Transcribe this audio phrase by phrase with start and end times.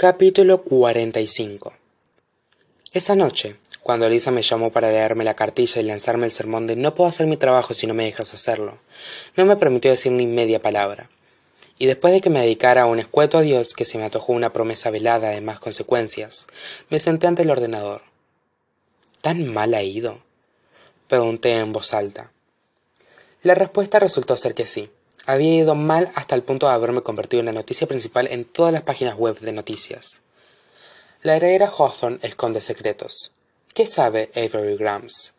[0.00, 1.72] Capítulo 45
[2.92, 6.76] Esa noche, cuando Elisa me llamó para leerme la cartilla y lanzarme el sermón de
[6.76, 8.78] no puedo hacer mi trabajo si no me dejas hacerlo,
[9.36, 11.10] no me permitió decir ni media palabra.
[11.78, 14.52] Y después de que me dedicara a un escueto adiós que se me atojó una
[14.52, 16.46] promesa velada de más consecuencias,
[16.90, 18.02] me senté ante el ordenador.
[19.20, 20.22] ¿Tan mal ha ido?
[21.08, 22.30] Pregunté en voz alta.
[23.42, 24.92] La respuesta resultó ser que sí.
[25.28, 28.72] Había ido mal hasta el punto de haberme convertido en la noticia principal en todas
[28.72, 30.22] las páginas web de noticias.
[31.20, 33.32] La heredera Hawthorne esconde secretos.
[33.74, 35.34] ¿Qué sabe Avery Grams?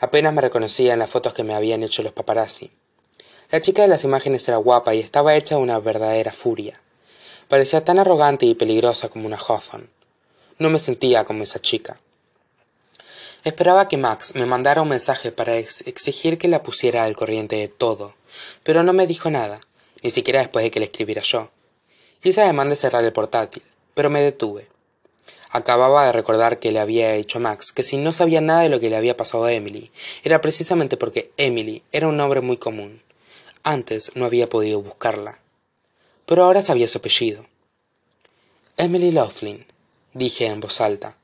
[0.00, 2.70] Apenas me reconocía en las fotos que me habían hecho los paparazzi.
[3.50, 6.78] La chica de las imágenes era guapa y estaba hecha una verdadera furia.
[7.48, 9.88] Parecía tan arrogante y peligrosa como una Hawthorne.
[10.58, 11.98] No me sentía como esa chica.
[13.42, 17.68] Esperaba que Max me mandara un mensaje para exigir que la pusiera al corriente de
[17.68, 18.14] todo,
[18.62, 19.60] pero no me dijo nada,
[20.02, 21.50] ni siquiera después de que le escribiera yo.
[22.22, 23.62] Hice ademán de cerrar el portátil,
[23.94, 24.68] pero me detuve.
[25.50, 28.68] Acababa de recordar que le había dicho a Max que si no sabía nada de
[28.68, 29.92] lo que le había pasado a Emily,
[30.24, 33.02] era precisamente porque Emily era un nombre muy común.
[33.62, 35.38] Antes no había podido buscarla.
[36.26, 37.46] Pero ahora sabía su apellido.
[38.76, 39.64] Emily Laughlin,
[40.12, 41.16] dije en voz alta.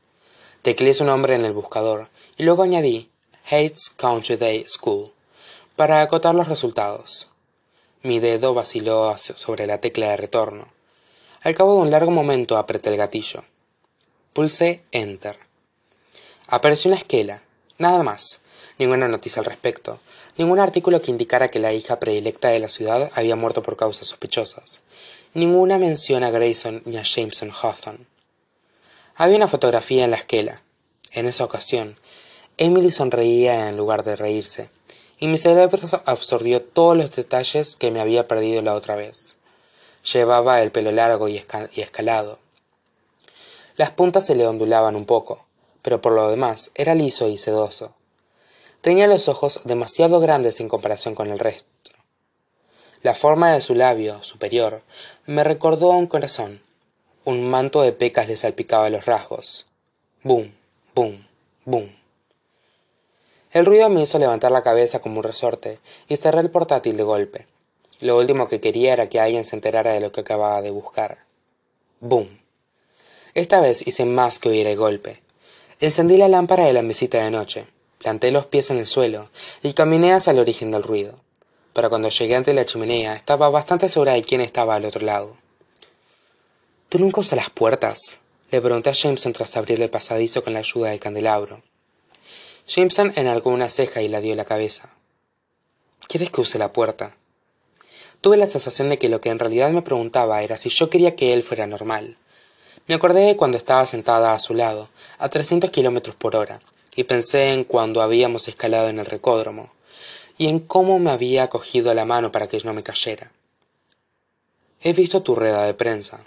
[0.62, 3.10] Tecleé su nombre en el buscador y luego añadí
[3.46, 5.12] Hates Country Day School
[5.80, 7.30] para acotar los resultados.
[8.02, 10.68] Mi dedo vaciló sobre la tecla de retorno.
[11.40, 13.44] Al cabo de un largo momento apreté el gatillo.
[14.34, 15.38] Pulsé Enter.
[16.48, 17.42] Apareció una esquela,
[17.78, 18.42] nada más,
[18.78, 20.00] ninguna noticia al respecto,
[20.36, 24.06] ningún artículo que indicara que la hija predilecta de la ciudad había muerto por causas
[24.06, 24.82] sospechosas,
[25.32, 28.04] ninguna mención a Grayson ni a Jameson Hawthorne.
[29.14, 30.62] Había una fotografía en la esquela.
[31.12, 31.98] En esa ocasión,
[32.58, 34.68] Emily sonreía en lugar de reírse,
[35.20, 39.36] y mi cerebro absorbió todos los detalles que me había perdido la otra vez.
[40.12, 42.38] Llevaba el pelo largo y escalado,
[43.80, 45.46] las puntas se le ondulaban un poco,
[45.80, 47.94] pero por lo demás era liso y sedoso.
[48.82, 51.90] Tenía los ojos demasiado grandes en comparación con el resto.
[53.00, 54.82] La forma de su labio superior
[55.24, 56.62] me recordó a un corazón.
[57.24, 59.64] Un manto de pecas le salpicaba los rasgos.
[60.22, 60.52] Bum,
[60.94, 61.26] bum,
[61.64, 61.99] bum.
[63.52, 67.02] El ruido me hizo levantar la cabeza como un resorte y cerré el portátil de
[67.02, 67.46] golpe.
[68.00, 71.18] Lo último que quería era que alguien se enterara de lo que acababa de buscar.
[71.98, 72.28] Bum.
[73.34, 75.20] Esta vez hice más que oír el golpe.
[75.80, 77.66] Encendí la lámpara de la mesita de noche,
[77.98, 79.30] planté los pies en el suelo
[79.62, 81.18] y caminé hacia el origen del ruido.
[81.72, 85.36] Pero cuando llegué ante la chimenea estaba bastante segura de quién estaba al otro lado.
[86.88, 88.18] ¿Tú nunca usas las puertas?
[88.50, 91.62] Le pregunté a Jameson tras abrirle el pasadizo con la ayuda del candelabro.
[92.72, 94.90] Jameson enarcó una ceja y la dio la cabeza.
[96.06, 97.16] ¿Quieres que use la puerta?
[98.20, 101.16] Tuve la sensación de que lo que en realidad me preguntaba era si yo quería
[101.16, 102.16] que él fuera normal,
[102.86, 104.88] me acordé de cuando estaba sentada a su lado,
[105.18, 106.60] a trescientos kilómetros por hora,
[106.94, 109.72] y pensé en cuando habíamos escalado en el recódromo,
[110.38, 113.32] y en cómo me había cogido la mano para que no me cayera.
[114.80, 116.20] He visto tu rueda de prensa.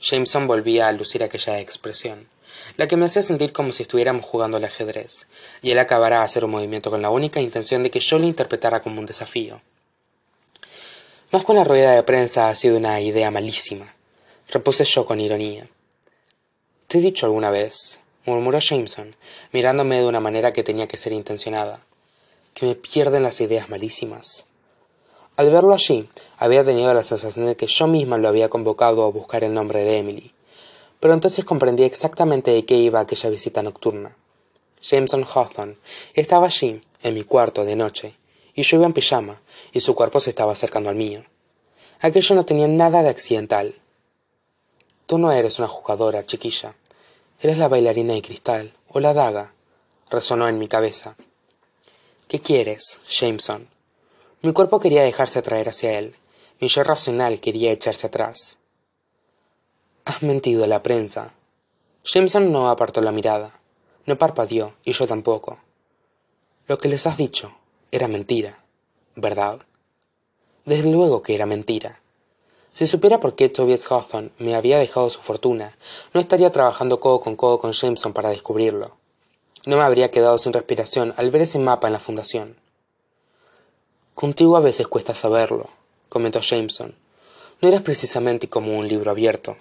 [0.00, 2.28] Jameson volvía a lucir aquella expresión,
[2.76, 5.28] la que me hacía sentir como si estuviéramos jugando al ajedrez,
[5.62, 8.26] y él acabará a hacer un movimiento con la única intención de que yo lo
[8.26, 9.60] interpretara como un desafío.
[11.30, 13.94] Más con la rueda de prensa ha sido una idea malísima
[14.50, 15.68] repuse yo con ironía.
[16.88, 19.14] ¿Te he dicho alguna vez, murmuró Jameson,
[19.52, 21.84] mirándome de una manera que tenía que ser intencionada,
[22.54, 24.46] que me pierden las ideas malísimas?
[25.36, 29.10] Al verlo allí, había tenido la sensación de que yo misma lo había convocado a
[29.10, 30.34] buscar el nombre de Emily,
[31.00, 34.16] pero entonces comprendí exactamente de qué iba aquella visita nocturna.
[34.82, 35.76] Jameson Hawthorne
[36.14, 38.14] estaba allí, en mi cuarto de noche,
[38.54, 39.40] y yo iba en pijama,
[39.72, 41.24] y su cuerpo se estaba acercando al mío.
[42.00, 43.74] Aquello no tenía nada de accidental,
[45.10, 46.76] Tú no eres una jugadora, chiquilla.
[47.40, 49.54] Eres la bailarina de cristal, o la daga,
[50.08, 51.16] resonó en mi cabeza.
[52.28, 53.66] ¿Qué quieres, Jameson?
[54.40, 56.14] Mi cuerpo quería dejarse atraer hacia él.
[56.60, 58.59] Mi yo racional quería echarse atrás.
[60.04, 61.34] Has mentido a la prensa.
[62.04, 63.60] Jameson no apartó la mirada.
[64.06, 65.58] No parpadeó, y yo tampoco.
[66.66, 67.52] Lo que les has dicho
[67.92, 68.64] era mentira,
[69.14, 69.60] ¿verdad?
[70.64, 72.00] Desde luego que era mentira.
[72.70, 75.76] Si supiera por qué Tobias Hawthorne me había dejado su fortuna,
[76.14, 78.96] no estaría trabajando codo con codo con Jameson para descubrirlo.
[79.66, 82.56] No me habría quedado sin respiración al ver ese mapa en la fundación.
[84.14, 85.68] Contigo a veces cuesta saberlo,
[86.08, 86.94] comentó Jameson.
[87.60, 89.56] No eres precisamente como un libro abierto.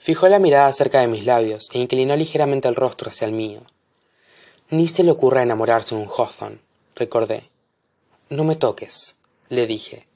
[0.00, 3.60] Fijó la mirada cerca de mis labios e inclinó ligeramente el rostro hacia el mío.
[4.70, 6.58] Ni se le ocurra enamorarse de un Hawthorne,
[6.96, 7.48] recordé.
[8.28, 9.14] No me toques,
[9.48, 10.10] le dije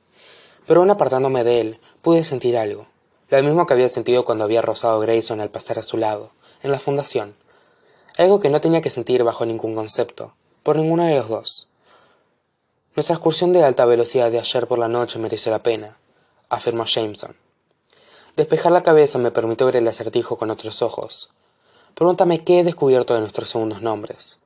[0.66, 2.86] pero aun apartándome de él pude sentir algo
[3.30, 6.30] lo mismo que había sentido cuando había rozado Grayson al pasar a su lado,
[6.62, 7.34] en la fundación.
[8.16, 11.68] Algo que no tenía que sentir bajo ningún concepto, por ninguno de los dos.
[12.94, 15.96] Nuestra excursión de alta velocidad de ayer por la noche mereció la pena,
[16.48, 17.34] afirmó Jameson.
[18.36, 21.30] Despejar la cabeza me permitió ver el acertijo con otros ojos.
[21.94, 24.40] Pregúntame qué he descubierto de nuestros segundos nombres.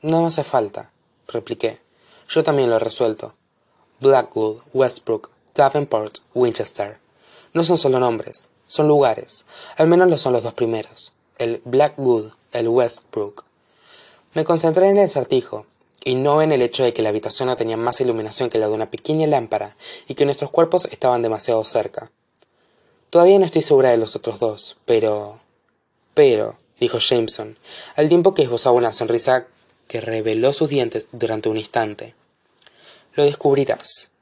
[0.00, 0.92] No me hace falta,
[1.26, 1.80] repliqué.
[2.28, 3.34] Yo también lo he resuelto.
[3.98, 7.00] Blackwood, Westbrook, Davenport, Winchester.
[7.52, 9.44] No son solo nombres, son lugares.
[9.76, 11.12] Al menos lo son los dos primeros.
[11.36, 13.44] El Blackwood, el Westbrook.
[14.34, 15.66] Me concentré en el acertijo,
[16.04, 18.68] y no en el hecho de que la habitación no tenía más iluminación que la
[18.68, 22.12] de una pequeña lámpara y que nuestros cuerpos estaban demasiado cerca.
[23.12, 25.38] Todavía no estoy segura de los otros dos, pero...
[26.14, 27.58] Pero, dijo Jameson,
[27.94, 29.46] al tiempo que esbozaba una sonrisa
[29.86, 32.14] que reveló sus dientes durante un instante.
[33.12, 34.12] Lo descubrirás.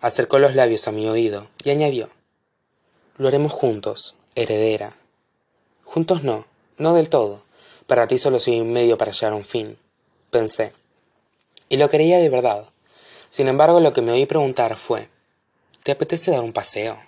[0.00, 2.10] Acercó los labios a mi oído y añadió.
[3.18, 4.96] Lo haremos juntos, heredera.
[5.84, 6.44] Juntos no,
[6.76, 7.44] no del todo.
[7.86, 9.78] Para ti solo soy un medio para llegar a un fin,
[10.32, 10.72] pensé.
[11.68, 12.68] Y lo creía de verdad.
[13.30, 15.08] Sin embargo, lo que me oí preguntar fue
[15.84, 16.98] ¿Te apetece dar un paseo?